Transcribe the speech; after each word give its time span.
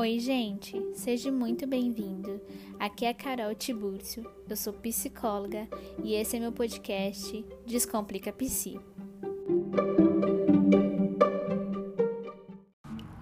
Oi, 0.00 0.18
gente, 0.18 0.82
seja 0.94 1.30
muito 1.30 1.66
bem-vindo. 1.66 2.40
Aqui 2.78 3.04
é 3.04 3.10
a 3.10 3.14
Carol 3.14 3.54
Tibúrcio, 3.54 4.24
eu 4.48 4.56
sou 4.56 4.72
psicóloga 4.72 5.68
e 6.02 6.14
esse 6.14 6.38
é 6.38 6.40
meu 6.40 6.52
podcast 6.52 7.44
Descomplica 7.66 8.32
Psi. 8.32 8.80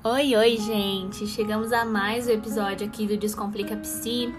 Oi, 0.05 0.37
oi, 0.37 0.57
gente! 0.57 1.27
Chegamos 1.27 1.73
a 1.73 1.85
mais 1.85 2.29
um 2.29 2.31
episódio 2.31 2.87
aqui 2.87 3.09
do 3.09 3.17
Descomplica 3.17 3.77
Psi 3.79 4.33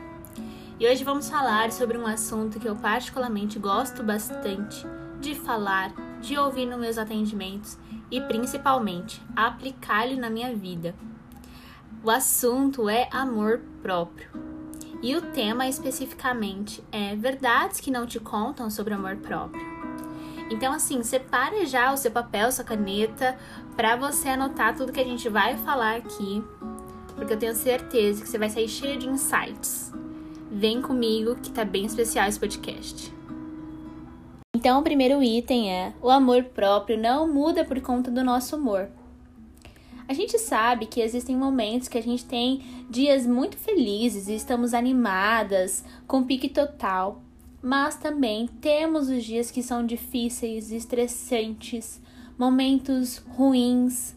e 0.80 0.88
hoje 0.88 1.04
vamos 1.04 1.30
falar 1.30 1.74
sobre 1.74 1.98
um 1.98 2.08
assunto 2.08 2.58
que 2.58 2.70
eu 2.70 2.76
particularmente 2.78 3.60
gosto 3.60 4.02
bastante 4.02 4.86
de 5.20 5.36
falar, 5.36 5.94
de 6.22 6.38
ouvir 6.38 6.66
nos 6.66 6.80
meus 6.80 6.98
atendimentos 6.98 7.78
e 8.10 8.22
principalmente 8.22 9.22
aplicá-lo 9.36 10.16
na 10.16 10.30
minha 10.30 10.56
vida 10.56 10.96
o 12.04 12.10
assunto 12.10 12.88
é 12.88 13.10
amor 13.12 13.62
próprio. 13.82 14.30
E 15.02 15.16
o 15.16 15.22
tema 15.22 15.68
especificamente 15.68 16.84
é 16.92 17.16
verdades 17.16 17.80
que 17.80 17.92
não 17.92 18.06
te 18.06 18.20
contam 18.20 18.70
sobre 18.70 18.94
amor 18.94 19.18
próprio. 19.18 19.68
Então, 20.50 20.74
assim, 20.74 21.04
separe 21.04 21.66
já 21.66 21.94
o 21.94 21.98
seu 21.98 22.12
papel, 22.12 22.52
sua 22.52 22.64
caneta, 22.64 23.38
para 23.76 23.96
você 23.96 24.30
anotar 24.30 24.76
tudo 24.76 24.92
que 24.92 25.00
a 25.00 25.06
gente 25.06 25.30
vai 25.30 25.58
falar 25.58 25.98
aqui, 25.98 26.44
porque 27.16 27.34
eu 27.34 27.38
tenho 27.38 27.56
certeza 27.56 28.22
que 28.22 28.30
você 28.30 28.38
vai 28.38 28.50
sair 28.50 28.68
cheio 28.68 28.98
de 28.98 29.08
insights. 29.08 29.92
Vem 30.52 30.82
comigo 30.82 31.36
que 31.36 31.52
tá 31.52 31.64
bem 31.64 31.86
especial 31.86 32.28
esse 32.28 32.40
podcast. 32.40 33.14
Então, 34.56 34.80
o 34.80 34.84
primeiro 34.84 35.22
item 35.22 35.72
é: 35.72 35.94
o 36.02 36.10
amor 36.10 36.44
próprio 36.46 36.98
não 36.98 37.32
muda 37.32 37.64
por 37.64 37.80
conta 37.82 38.10
do 38.10 38.24
nosso 38.24 38.56
humor. 38.56 38.90
A 40.10 40.14
gente 40.14 40.40
sabe 40.40 40.88
que 40.88 41.02
existem 41.02 41.38
momentos 41.38 41.88
que 41.88 41.96
a 41.96 42.02
gente 42.02 42.26
tem 42.26 42.64
dias 42.90 43.28
muito 43.28 43.56
felizes 43.56 44.28
e 44.28 44.34
estamos 44.34 44.74
animadas, 44.74 45.86
com 46.08 46.24
pique 46.24 46.50
total, 46.50 47.22
mas 47.62 47.96
também 47.96 48.48
temos 48.60 49.08
os 49.08 49.24
dias 49.24 49.52
que 49.52 49.62
são 49.62 49.86
difíceis, 49.86 50.72
estressantes, 50.72 52.02
momentos 52.40 53.20
ruins. 53.20 54.16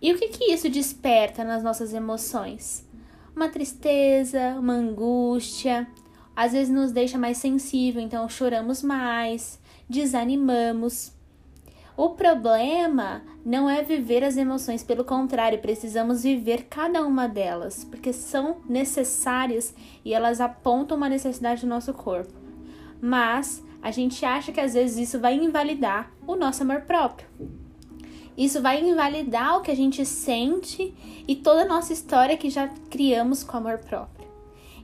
E 0.00 0.10
o 0.10 0.18
que 0.18 0.28
que 0.28 0.50
isso 0.50 0.70
desperta 0.70 1.44
nas 1.44 1.62
nossas 1.62 1.92
emoções? 1.92 2.88
Uma 3.36 3.50
tristeza, 3.50 4.56
uma 4.58 4.72
angústia, 4.72 5.86
às 6.34 6.52
vezes 6.52 6.72
nos 6.72 6.92
deixa 6.92 7.18
mais 7.18 7.36
sensível, 7.36 8.00
então 8.00 8.26
choramos 8.26 8.82
mais, 8.82 9.60
desanimamos. 9.86 11.12
O 11.96 12.10
problema 12.10 13.22
não 13.44 13.70
é 13.70 13.80
viver 13.80 14.24
as 14.24 14.36
emoções, 14.36 14.82
pelo 14.82 15.04
contrário, 15.04 15.60
precisamos 15.60 16.24
viver 16.24 16.64
cada 16.64 17.06
uma 17.06 17.28
delas, 17.28 17.84
porque 17.84 18.12
são 18.12 18.56
necessárias 18.68 19.72
e 20.04 20.12
elas 20.12 20.40
apontam 20.40 20.96
uma 20.96 21.08
necessidade 21.08 21.60
do 21.60 21.68
nosso 21.68 21.94
corpo. 21.94 22.32
Mas 23.00 23.62
a 23.80 23.92
gente 23.92 24.24
acha 24.24 24.50
que 24.50 24.60
às 24.60 24.74
vezes 24.74 25.08
isso 25.08 25.20
vai 25.20 25.36
invalidar 25.36 26.10
o 26.26 26.34
nosso 26.34 26.64
amor 26.64 26.80
próprio. 26.80 27.28
Isso 28.36 28.60
vai 28.60 28.82
invalidar 28.82 29.58
o 29.58 29.60
que 29.60 29.70
a 29.70 29.76
gente 29.76 30.04
sente 30.04 30.92
e 31.28 31.36
toda 31.36 31.62
a 31.62 31.68
nossa 31.68 31.92
história 31.92 32.36
que 32.36 32.50
já 32.50 32.66
criamos 32.90 33.44
com 33.44 33.56
amor 33.56 33.78
próprio. 33.78 34.26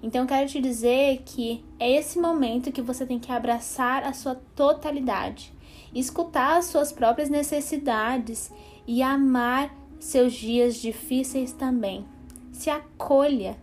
Então, 0.00 0.26
quero 0.26 0.48
te 0.48 0.60
dizer 0.60 1.22
que 1.26 1.64
é 1.78 1.90
esse 1.90 2.20
momento 2.20 2.70
que 2.70 2.80
você 2.80 3.04
tem 3.04 3.18
que 3.18 3.32
abraçar 3.32 4.04
a 4.04 4.12
sua 4.12 4.36
totalidade 4.54 5.52
escutar 5.94 6.56
as 6.56 6.66
suas 6.66 6.92
próprias 6.92 7.28
necessidades 7.28 8.52
e 8.86 9.02
amar 9.02 9.74
seus 9.98 10.32
dias 10.32 10.76
difíceis 10.76 11.52
também. 11.52 12.04
Se 12.52 12.70
acolha. 12.70 13.56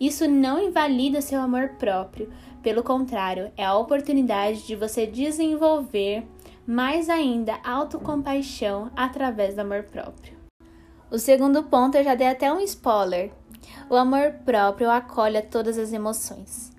Isso 0.00 0.28
não 0.28 0.58
invalida 0.58 1.20
seu 1.20 1.40
amor 1.40 1.70
próprio, 1.78 2.32
pelo 2.62 2.84
contrário, 2.84 3.50
é 3.56 3.64
a 3.64 3.76
oportunidade 3.76 4.64
de 4.64 4.76
você 4.76 5.04
desenvolver 5.04 6.24
mais 6.64 7.10
ainda 7.10 7.58
autocompaixão 7.64 8.88
através 8.94 9.54
do 9.54 9.60
amor 9.60 9.82
próprio. 9.82 10.36
O 11.10 11.18
segundo 11.18 11.64
ponto 11.64 11.96
eu 11.96 12.04
já 12.04 12.14
dei 12.14 12.28
até 12.28 12.52
um 12.52 12.60
spoiler. 12.60 13.32
O 13.90 13.96
amor 13.96 14.32
próprio 14.44 14.88
acolhe 14.90 15.42
todas 15.42 15.76
as 15.76 15.92
emoções. 15.92 16.70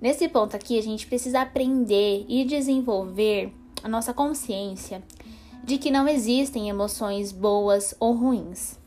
Nesse 0.00 0.28
ponto 0.28 0.56
aqui, 0.56 0.76
a 0.78 0.82
gente 0.82 1.06
precisa 1.06 1.42
aprender 1.42 2.24
e 2.28 2.44
desenvolver 2.44 3.52
a 3.82 3.88
nossa 3.88 4.12
consciência 4.12 5.02
de 5.62 5.78
que 5.78 5.90
não 5.90 6.08
existem 6.08 6.68
emoções 6.68 7.30
boas 7.32 7.94
ou 8.00 8.14
ruins. 8.14 8.78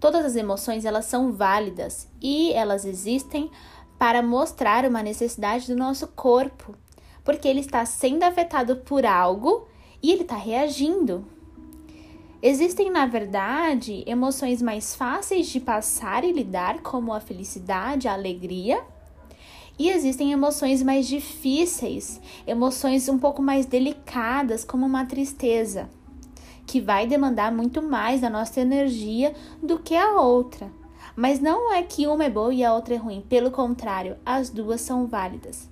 Todas 0.00 0.24
as 0.24 0.36
emoções 0.36 0.84
elas 0.84 1.06
são 1.06 1.32
válidas 1.32 2.08
e 2.22 2.52
elas 2.52 2.84
existem 2.84 3.50
para 3.98 4.22
mostrar 4.22 4.84
uma 4.84 5.02
necessidade 5.02 5.66
do 5.66 5.76
nosso 5.76 6.06
corpo, 6.06 6.74
porque 7.24 7.48
ele 7.48 7.60
está 7.60 7.84
sendo 7.84 8.22
afetado 8.22 8.76
por 8.76 9.04
algo 9.04 9.66
e 10.00 10.12
ele 10.12 10.22
está 10.22 10.36
reagindo. 10.36 11.26
Existem, 12.40 12.88
na 12.88 13.04
verdade, 13.04 14.04
emoções 14.06 14.62
mais 14.62 14.94
fáceis 14.94 15.48
de 15.48 15.58
passar 15.58 16.22
e 16.22 16.30
lidar, 16.30 16.80
como 16.82 17.12
a 17.12 17.18
felicidade, 17.18 18.06
a 18.06 18.12
alegria, 18.12 18.80
e 19.78 19.88
existem 19.90 20.32
emoções 20.32 20.82
mais 20.82 21.06
difíceis, 21.06 22.20
emoções 22.46 23.08
um 23.08 23.18
pouco 23.18 23.40
mais 23.40 23.64
delicadas, 23.64 24.64
como 24.64 24.84
uma 24.84 25.06
tristeza, 25.06 25.88
que 26.66 26.80
vai 26.80 27.06
demandar 27.06 27.52
muito 27.52 27.80
mais 27.80 28.20
da 28.20 28.28
nossa 28.28 28.60
energia 28.60 29.34
do 29.62 29.78
que 29.78 29.94
a 29.94 30.20
outra. 30.20 30.70
Mas 31.14 31.40
não 31.40 31.72
é 31.72 31.82
que 31.82 32.06
uma 32.06 32.24
é 32.24 32.30
boa 32.30 32.52
e 32.52 32.64
a 32.64 32.74
outra 32.74 32.94
é 32.94 32.96
ruim, 32.96 33.24
pelo 33.28 33.50
contrário, 33.50 34.16
as 34.24 34.50
duas 34.50 34.80
são 34.80 35.06
válidas. 35.06 35.68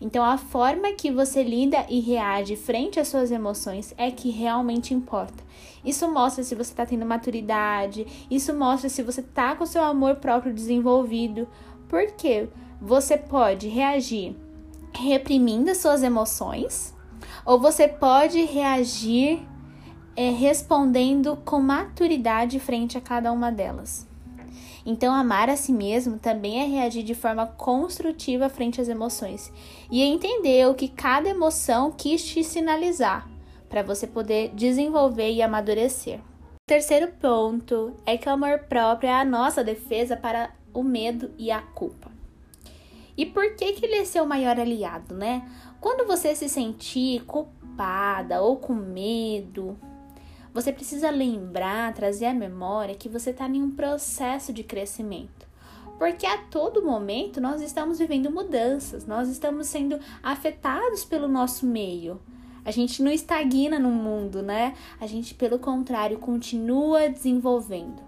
Então, 0.00 0.24
a 0.24 0.36
forma 0.36 0.92
que 0.92 1.10
você 1.10 1.42
lida 1.42 1.86
e 1.88 2.00
reage 2.00 2.56
frente 2.56 3.00
às 3.00 3.08
suas 3.08 3.30
emoções 3.30 3.94
é 3.96 4.10
que 4.10 4.30
realmente 4.30 4.92
importa. 4.92 5.42
Isso 5.84 6.10
mostra 6.10 6.42
se 6.42 6.54
você 6.54 6.72
está 6.72 6.84
tendo 6.84 7.06
maturidade, 7.06 8.06
isso 8.30 8.54
mostra 8.54 8.88
se 8.88 9.02
você 9.02 9.20
está 9.20 9.54
com 9.54 9.64
seu 9.64 9.82
amor 9.82 10.16
próprio 10.16 10.52
desenvolvido. 10.52 11.48
Por 11.88 12.12
quê? 12.12 12.48
Você 12.84 13.16
pode 13.16 13.66
reagir 13.66 14.36
reprimindo 14.92 15.74
suas 15.74 16.02
emoções, 16.02 16.94
ou 17.46 17.58
você 17.58 17.88
pode 17.88 18.44
reagir 18.44 19.40
é, 20.14 20.28
respondendo 20.28 21.38
com 21.46 21.62
maturidade 21.62 22.60
frente 22.60 22.98
a 22.98 23.00
cada 23.00 23.32
uma 23.32 23.50
delas. 23.50 24.06
Então, 24.84 25.14
amar 25.14 25.48
a 25.48 25.56
si 25.56 25.72
mesmo 25.72 26.18
também 26.18 26.60
é 26.60 26.66
reagir 26.66 27.02
de 27.04 27.14
forma 27.14 27.46
construtiva 27.46 28.50
frente 28.50 28.82
às 28.82 28.88
emoções 28.90 29.50
e 29.90 30.02
entender 30.02 30.68
o 30.68 30.74
que 30.74 30.88
cada 30.88 31.30
emoção 31.30 31.90
quis 31.90 32.22
te 32.22 32.44
sinalizar 32.44 33.26
para 33.66 33.82
você 33.82 34.06
poder 34.06 34.50
desenvolver 34.54 35.32
e 35.32 35.40
amadurecer. 35.40 36.18
O 36.18 36.68
terceiro 36.68 37.08
ponto 37.18 37.94
é 38.04 38.18
que 38.18 38.28
o 38.28 38.32
amor 38.32 38.58
próprio 38.68 39.08
é 39.08 39.14
a 39.14 39.24
nossa 39.24 39.64
defesa 39.64 40.18
para 40.18 40.50
o 40.74 40.82
medo 40.82 41.30
e 41.38 41.50
a 41.50 41.62
culpa. 41.62 42.13
E 43.16 43.24
por 43.24 43.54
que, 43.54 43.72
que 43.74 43.86
ele 43.86 43.96
é 43.96 44.04
seu 44.04 44.26
maior 44.26 44.58
aliado, 44.58 45.14
né? 45.14 45.48
Quando 45.80 46.06
você 46.06 46.34
se 46.34 46.48
sentir 46.48 47.24
culpada 47.24 48.40
ou 48.42 48.56
com 48.56 48.74
medo, 48.74 49.78
você 50.52 50.72
precisa 50.72 51.10
lembrar, 51.10 51.92
trazer 51.94 52.26
à 52.26 52.34
memória 52.34 52.94
que 52.94 53.08
você 53.08 53.30
está 53.30 53.48
em 53.48 53.62
um 53.62 53.70
processo 53.70 54.52
de 54.52 54.62
crescimento. 54.62 55.46
Porque 55.98 56.26
a 56.26 56.38
todo 56.38 56.84
momento 56.84 57.40
nós 57.40 57.60
estamos 57.60 57.98
vivendo 57.98 58.30
mudanças, 58.30 59.06
nós 59.06 59.28
estamos 59.28 59.66
sendo 59.68 59.98
afetados 60.22 61.04
pelo 61.04 61.28
nosso 61.28 61.66
meio. 61.66 62.20
A 62.64 62.70
gente 62.70 63.02
não 63.02 63.12
estagna 63.12 63.78
no 63.78 63.90
mundo, 63.90 64.42
né? 64.42 64.74
A 65.00 65.06
gente, 65.06 65.34
pelo 65.34 65.58
contrário, 65.58 66.18
continua 66.18 67.08
desenvolvendo. 67.08 68.02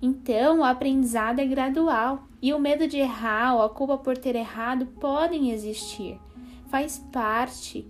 Então, 0.00 0.60
o 0.60 0.64
aprendizado 0.64 1.40
é 1.40 1.46
gradual 1.46 2.24
e 2.42 2.52
o 2.52 2.58
medo 2.58 2.88
de 2.88 2.98
errar 2.98 3.54
ou 3.54 3.62
a 3.62 3.70
culpa 3.70 3.96
por 3.96 4.18
ter 4.18 4.34
errado 4.34 4.84
podem 4.84 5.52
existir. 5.52 6.18
Faz 6.66 6.98
parte. 7.12 7.86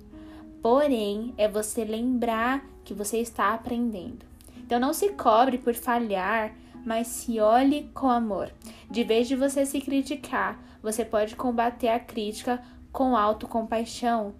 Porém, 0.60 1.32
é 1.38 1.49
você 1.49 1.84
lembrar 1.84 2.62
que 2.84 2.93
você 2.93 3.16
está 3.19 3.54
aprendendo. 3.54 4.26
Então, 4.58 4.78
não 4.78 4.93
se 4.93 5.08
cobre 5.12 5.56
por 5.56 5.75
falhar, 5.75 6.54
mas 6.84 7.06
se 7.06 7.40
olhe 7.40 7.90
com 7.94 8.10
amor. 8.10 8.52
De 8.90 9.02
vez 9.02 9.26
de 9.26 9.34
você 9.34 9.64
se 9.64 9.81
criticar, 9.81 10.62
você 10.82 11.05
pode 11.05 11.34
combater 11.34 11.88
a 11.88 11.98
crítica 11.98 12.62
com 12.93 13.16
autocompaixão, 13.16 14.34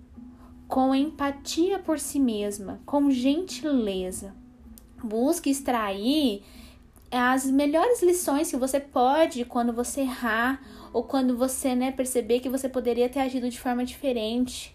com 0.69 0.95
empatia 0.95 1.79
por 1.79 1.99
si 1.99 2.21
mesma, 2.21 2.81
com 2.85 3.11
gentileza. 3.11 4.35
Busque 5.03 5.51
extrair 5.51 6.43
as 7.19 7.45
melhores 7.45 8.03
lições 8.03 8.51
que 8.51 8.57
você 8.57 8.81
pode 8.81 9.45
quando 9.45 9.73
você 9.73 10.01
errar 10.01 10.63
ou 10.93 11.05
quando 11.05 11.37
você 11.37 11.75
né, 11.75 11.93
perceber 11.93 12.41
que 12.41 12.49
você 12.49 12.69
poderia 12.69 13.09
ter 13.09 13.21
agido 13.21 13.51
de 13.51 13.61
forma 13.61 13.85
diferente. 13.85 14.75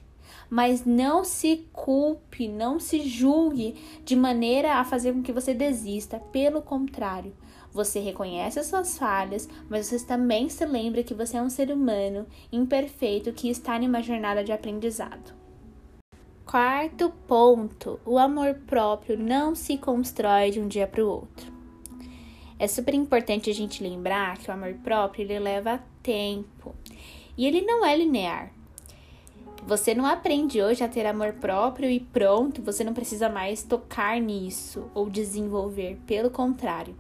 Mas 0.50 0.86
não 0.86 1.24
se 1.24 1.68
culpe, 1.74 2.48
não 2.48 2.80
se 2.80 3.01
julgue 3.01 3.75
de 4.06 4.16
maneira 4.16 4.75
a 4.75 4.86
fazer 4.86 5.13
com 5.13 5.22
que 5.22 5.34
você 5.34 5.54
desista. 5.54 6.19
Pelo 6.31 6.62
contrário, 6.62 7.34
Você 7.72 8.00
reconhece 8.00 8.60
as 8.60 8.68
suas 8.68 8.98
falhas, 8.98 9.48
mas 9.69 9.88
você 9.88 10.00
também 10.00 10.50
se 10.50 10.66
lembra 10.66 11.04
que 11.04 11.13
você 11.13 11.38
é 11.38 11.42
um 11.42 11.50
ser 11.50 11.69
humano 11.69 12.25
imperfeito 12.51 13.33
que 13.33 13.50
está 13.50 13.78
em 13.78 13.88
uma 13.88 14.01
jornada 14.01 14.44
de 14.44 14.51
aprendizado. 14.51 15.33
Quarto 16.45 17.12
ponto: 17.28 18.00
o 18.06 18.18
amor 18.18 18.56
próprio 18.66 19.18
não 19.19 19.54
se 19.54 19.78
constrói 19.78 20.50
de 20.50 20.60
um 20.60 20.68
dia 20.68 20.88
para 20.88 21.04
o 21.04 21.10
outro. 21.10 21.56
É 22.59 22.68
super 22.68 22.94
importante 22.94 23.50
a 23.50 23.54
gente 23.54 23.83
lembrar 23.83 24.38
que 24.38 24.50
o 24.50 24.54
amor 24.54 24.74
próprio 24.83 25.24
ele 25.24 25.38
leva 25.38 25.80
tempo 26.01 26.74
e 27.38 27.45
ele 27.45 27.62
não 27.62 27.86
é 27.86 27.95
linear. 27.95 28.51
Você 29.68 29.94
não 29.94 30.06
aprende 30.06 30.62
hoje 30.62 30.83
a 30.83 30.88
ter 30.88 31.06
amor 31.06 31.33
próprio 31.33 31.89
e 31.89 32.00
pronto, 32.00 32.62
você 32.62 32.83
não 32.83 32.94
precisa 32.94 33.30
mais 33.30 33.63
tocar 33.63 34.19
nisso 34.19 34.89
ou 34.95 35.09
desenvolver. 35.09 36.00
Pelo 36.07 36.30
contrário, 36.31 36.95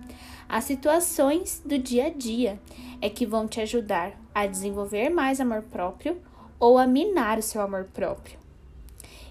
as 0.49 0.65
situações 0.65 1.61
do 1.65 1.77
dia 1.77 2.07
a 2.07 2.09
dia 2.09 2.59
é 3.01 3.09
que 3.09 3.25
vão 3.25 3.47
te 3.47 3.61
ajudar 3.61 4.13
a 4.35 4.45
desenvolver 4.45 5.09
mais 5.09 5.39
amor 5.39 5.63
próprio 5.63 6.21
ou 6.59 6.77
a 6.77 6.85
minar 6.85 7.39
o 7.39 7.43
seu 7.43 7.61
amor 7.61 7.85
próprio. 7.93 8.46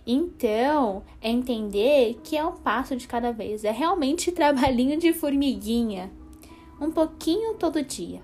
Então, 0.07 1.03
é 1.21 1.29
entender 1.29 2.21
que 2.23 2.37
é 2.37 2.45
um 2.45 2.53
passo 2.53 2.95
de 2.95 3.09
cada 3.09 3.33
vez, 3.33 3.65
é 3.65 3.73
realmente 3.73 4.31
trabalhinho 4.33 4.99
de 4.99 5.13
formiguinha, 5.13 6.13
um 6.81 6.93
pouquinho 6.93 7.55
todo 7.55 7.83
dia. 7.83 8.23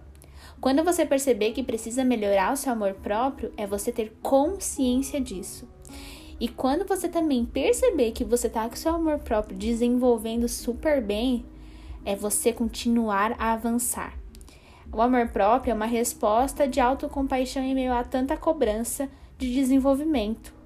Quando 0.60 0.84
você 0.84 1.04
perceber 1.04 1.50
que 1.50 1.62
precisa 1.64 2.04
melhorar 2.04 2.52
o 2.52 2.56
seu 2.56 2.72
amor 2.72 2.94
próprio, 2.94 3.52
é 3.56 3.66
você 3.66 3.90
ter 3.90 4.16
consciência 4.22 5.20
disso. 5.20 5.68
E 6.38 6.46
quando 6.46 6.86
você 6.86 7.08
também 7.08 7.44
perceber 7.44 8.12
que 8.12 8.22
você 8.22 8.48
tá 8.48 8.68
com 8.68 8.76
seu 8.76 8.94
amor 8.94 9.18
próprio 9.18 9.56
desenvolvendo 9.56 10.48
super 10.48 11.02
bem, 11.02 11.44
é 12.04 12.14
você 12.14 12.52
continuar 12.52 13.34
a 13.40 13.52
avançar. 13.54 14.16
O 14.92 15.02
amor 15.02 15.28
próprio 15.28 15.72
é 15.72 15.74
uma 15.74 15.86
resposta 15.86 16.68
de 16.68 16.78
autocompaixão 16.78 17.62
em 17.62 17.74
meio 17.74 17.92
a 17.92 18.04
tanta 18.04 18.36
cobrança 18.36 19.08
de 19.36 19.52
desenvolvimento. 19.52 20.61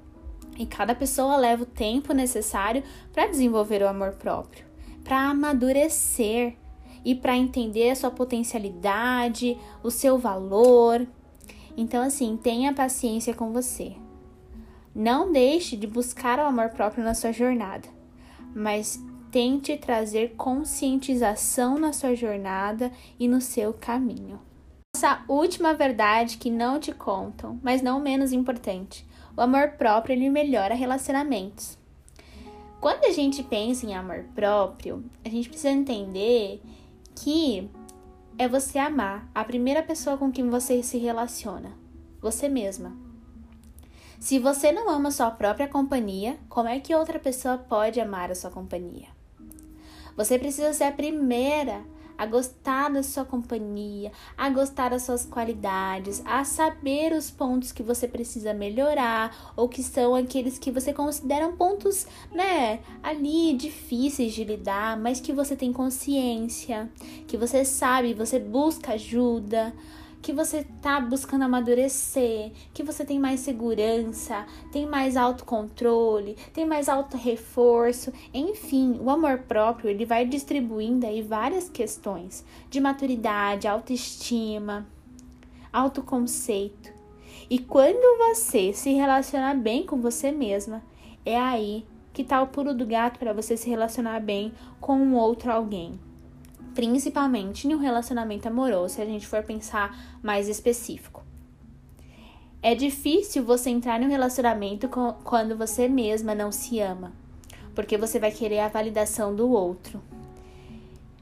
E 0.58 0.66
cada 0.66 0.94
pessoa 0.94 1.36
leva 1.36 1.62
o 1.62 1.66
tempo 1.66 2.12
necessário 2.12 2.82
para 3.12 3.26
desenvolver 3.26 3.82
o 3.82 3.88
amor 3.88 4.12
próprio, 4.14 4.64
para 5.04 5.30
amadurecer, 5.30 6.56
e 7.06 7.14
para 7.14 7.36
entender 7.36 7.90
a 7.90 7.94
sua 7.94 8.10
potencialidade, 8.10 9.56
o 9.80 9.92
seu 9.92 10.18
valor. 10.18 11.06
Então, 11.76 12.02
assim, 12.02 12.36
tenha 12.36 12.74
paciência 12.74 13.32
com 13.32 13.52
você. 13.52 13.94
Não 14.92 15.30
deixe 15.30 15.76
de 15.76 15.86
buscar 15.86 16.40
o 16.40 16.42
amor 16.42 16.70
próprio 16.70 17.04
na 17.04 17.14
sua 17.14 17.30
jornada, 17.30 17.88
mas 18.52 19.00
tente 19.30 19.76
trazer 19.76 20.34
conscientização 20.36 21.78
na 21.78 21.92
sua 21.92 22.16
jornada 22.16 22.90
e 23.20 23.28
no 23.28 23.40
seu 23.40 23.72
caminho. 23.72 24.40
Essa 24.96 25.22
última 25.28 25.74
verdade 25.74 26.38
que 26.38 26.50
não 26.50 26.80
te 26.80 26.90
contam, 26.90 27.60
mas 27.62 27.82
não 27.82 28.00
menos 28.00 28.32
importante, 28.32 29.06
o 29.36 29.40
amor 29.40 29.72
próprio 29.72 30.14
ele 30.14 30.30
melhora 30.30 30.74
relacionamentos. 30.74 31.76
Quando 32.80 33.04
a 33.04 33.12
gente 33.12 33.42
pensa 33.42 33.84
em 33.84 33.94
amor 33.94 34.24
próprio, 34.34 35.04
a 35.24 35.28
gente 35.28 35.48
precisa 35.48 35.70
entender 35.70 36.62
que 37.14 37.68
é 38.38 38.48
você 38.48 38.78
amar 38.78 39.28
a 39.34 39.44
primeira 39.44 39.82
pessoa 39.82 40.16
com 40.16 40.30
quem 40.30 40.48
você 40.48 40.82
se 40.82 40.98
relaciona, 40.98 41.72
você 42.20 42.48
mesma. 42.48 42.96
Se 44.18 44.38
você 44.38 44.72
não 44.72 44.88
ama 44.88 45.10
sua 45.10 45.30
própria 45.30 45.68
companhia, 45.68 46.38
como 46.48 46.68
é 46.68 46.80
que 46.80 46.94
outra 46.94 47.18
pessoa 47.18 47.58
pode 47.58 48.00
amar 48.00 48.30
a 48.30 48.34
sua 48.34 48.50
companhia? 48.50 49.08
Você 50.16 50.38
precisa 50.38 50.72
ser 50.72 50.84
a 50.84 50.92
primeira 50.92 51.84
a 52.16 52.26
gostar 52.26 52.90
da 52.90 53.02
sua 53.02 53.24
companhia, 53.24 54.12
a 54.36 54.48
gostar 54.50 54.90
das 54.90 55.02
suas 55.02 55.24
qualidades, 55.24 56.22
a 56.24 56.44
saber 56.44 57.12
os 57.12 57.30
pontos 57.30 57.72
que 57.72 57.82
você 57.82 58.08
precisa 58.08 58.54
melhorar 58.54 59.54
ou 59.56 59.68
que 59.68 59.82
são 59.82 60.14
aqueles 60.14 60.58
que 60.58 60.70
você 60.70 60.92
considera 60.92 61.48
pontos, 61.52 62.06
né, 62.32 62.80
ali 63.02 63.54
difíceis 63.54 64.32
de 64.32 64.44
lidar, 64.44 64.96
mas 64.98 65.20
que 65.20 65.32
você 65.32 65.56
tem 65.56 65.72
consciência, 65.72 66.90
que 67.26 67.36
você 67.36 67.64
sabe, 67.64 68.14
você 68.14 68.38
busca 68.38 68.92
ajuda 68.92 69.74
que 70.20 70.32
você 70.32 70.66
tá 70.82 71.00
buscando 71.00 71.42
amadurecer, 71.44 72.52
que 72.74 72.82
você 72.82 73.04
tem 73.04 73.18
mais 73.18 73.40
segurança, 73.40 74.46
tem 74.72 74.86
mais 74.86 75.16
autocontrole, 75.16 76.36
tem 76.52 76.66
mais 76.66 76.88
auto-reforço, 76.88 78.12
enfim, 78.34 78.98
o 79.00 79.10
amor 79.10 79.38
próprio 79.40 79.90
ele 79.90 80.04
vai 80.04 80.26
distribuindo 80.26 81.06
aí 81.06 81.22
várias 81.22 81.68
questões 81.68 82.44
de 82.68 82.80
maturidade, 82.80 83.68
autoestima, 83.68 84.86
autoconceito. 85.72 86.90
E 87.48 87.58
quando 87.58 88.18
você 88.18 88.72
se 88.72 88.92
relacionar 88.92 89.54
bem 89.54 89.86
com 89.86 90.00
você 90.00 90.32
mesma, 90.32 90.82
é 91.24 91.38
aí 91.38 91.86
que 92.12 92.24
tá 92.24 92.42
o 92.42 92.46
pulo 92.46 92.74
do 92.74 92.86
gato 92.86 93.18
para 93.18 93.32
você 93.32 93.56
se 93.56 93.68
relacionar 93.68 94.20
bem 94.20 94.52
com 94.80 94.96
um 94.96 95.14
outro 95.14 95.52
alguém 95.52 96.05
principalmente 96.76 97.66
em 97.66 97.74
um 97.74 97.78
relacionamento 97.78 98.46
amoroso, 98.46 98.96
se 98.96 99.02
a 99.02 99.06
gente 99.06 99.26
for 99.26 99.42
pensar 99.42 99.98
mais 100.22 100.46
específico. 100.46 101.24
É 102.62 102.74
difícil 102.74 103.42
você 103.42 103.70
entrar 103.70 104.00
em 104.00 104.04
um 104.04 104.10
relacionamento 104.10 104.86
quando 105.24 105.56
você 105.56 105.88
mesma 105.88 106.34
não 106.34 106.52
se 106.52 106.78
ama, 106.80 107.12
porque 107.74 107.96
você 107.96 108.18
vai 108.18 108.30
querer 108.30 108.60
a 108.60 108.68
validação 108.68 109.34
do 109.34 109.50
outro. 109.50 110.02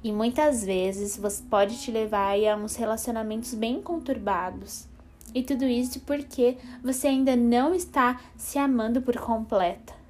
E 0.03 0.11
muitas 0.13 0.65
vezes 0.65 1.17
você 1.17 1.43
pode 1.49 1.81
te 1.81 1.91
levar 1.93 2.35
a 2.37 2.57
uns 2.57 2.75
relacionamentos 2.75 3.55
bem 3.55 3.81
conturbados. 3.81 4.87
E 5.33 5.43
tudo 5.43 5.65
isso 5.65 6.01
porque 6.01 6.57
você 6.83 7.07
ainda 7.07 7.37
não 7.37 7.73
está 7.75 8.21
se 8.37 8.59
amando 8.59 9.01
por 9.01 9.17
completa. 9.17 10.04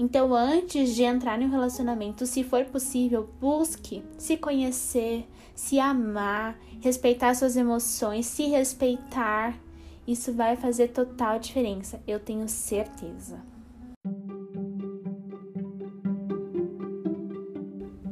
Então, 0.00 0.34
antes 0.34 0.94
de 0.94 1.02
entrar 1.02 1.42
em 1.42 1.44
um 1.44 1.50
relacionamento, 1.50 2.24
se 2.24 2.42
for 2.42 2.64
possível, 2.64 3.28
busque 3.38 4.02
se 4.16 4.34
conhecer, 4.34 5.28
se 5.54 5.78
amar, 5.78 6.58
respeitar 6.80 7.34
suas 7.34 7.54
emoções, 7.54 8.24
se 8.24 8.44
respeitar. 8.46 9.60
Isso 10.08 10.32
vai 10.32 10.56
fazer 10.56 10.88
total 10.88 11.38
diferença, 11.38 12.00
eu 12.08 12.18
tenho 12.18 12.48
certeza. 12.48 13.42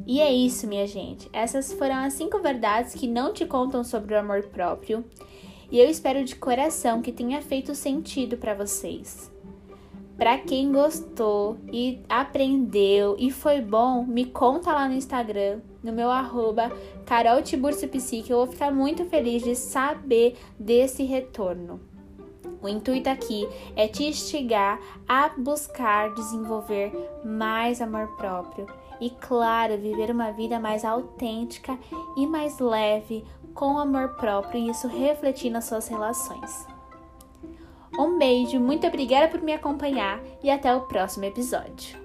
E 0.05 0.21
é 0.21 0.31
isso, 0.31 0.67
minha 0.67 0.85
gente. 0.85 1.27
Essas 1.33 1.73
foram 1.73 1.95
as 1.95 2.13
cinco 2.13 2.37
verdades 2.37 2.93
que 2.93 3.07
não 3.07 3.33
te 3.33 3.47
contam 3.47 3.83
sobre 3.83 4.13
o 4.13 4.19
amor 4.19 4.43
próprio. 4.43 5.03
E 5.71 5.79
eu 5.79 5.89
espero 5.89 6.23
de 6.23 6.35
coração 6.35 7.01
que 7.01 7.11
tenha 7.11 7.41
feito 7.41 7.73
sentido 7.73 8.37
para 8.37 8.53
vocês. 8.53 9.31
Para 10.19 10.37
quem 10.37 10.69
gostou 10.69 11.57
e 11.71 12.03
aprendeu 12.09 13.15
e 13.17 13.31
foi 13.31 13.61
bom, 13.61 14.03
me 14.03 14.25
conta 14.25 14.73
lá 14.73 14.85
no 14.85 14.93
Instagram, 14.93 15.61
no 15.81 15.93
meu 15.93 16.11
arroba 16.11 16.69
Carol 17.05 17.41
Psique. 17.41 18.29
Eu 18.29 18.39
vou 18.39 18.47
ficar 18.47 18.69
muito 18.69 19.05
feliz 19.05 19.41
de 19.41 19.55
saber 19.55 20.37
desse 20.59 21.03
retorno. 21.03 21.79
O 22.61 22.67
intuito 22.67 23.09
aqui 23.09 23.47
é 23.77 23.87
te 23.87 24.03
instigar 24.03 24.77
a 25.07 25.29
buscar 25.37 26.13
desenvolver 26.13 26.91
mais 27.23 27.81
amor 27.81 28.17
próprio 28.17 28.65
e, 28.99 29.09
claro, 29.09 29.77
viver 29.77 30.11
uma 30.11 30.31
vida 30.31 30.59
mais 30.59 30.83
autêntica 30.83 31.79
e 32.17 32.27
mais 32.27 32.59
leve 32.59 33.23
com 33.53 33.77
amor 33.77 34.15
próprio 34.15 34.59
e 34.59 34.69
isso 34.69 34.89
refletir 34.89 35.49
nas 35.49 35.63
suas 35.63 35.87
relações. 35.87 36.67
Um 37.99 38.17
beijo, 38.17 38.61
muito 38.61 38.87
obrigada 38.87 39.27
por 39.27 39.41
me 39.41 39.51
acompanhar 39.51 40.21
e 40.41 40.49
até 40.49 40.73
o 40.73 40.87
próximo 40.87 41.25
episódio. 41.25 41.99